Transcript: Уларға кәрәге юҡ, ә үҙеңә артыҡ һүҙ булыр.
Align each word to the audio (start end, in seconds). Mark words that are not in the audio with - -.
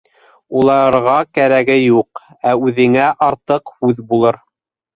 Уларға 0.61 1.13
кәрәге 1.39 1.75
юҡ, 1.81 2.23
ә 2.53 2.55
үҙеңә 2.71 3.07
артыҡ 3.29 3.77
һүҙ 3.77 4.05
булыр. 4.13 4.45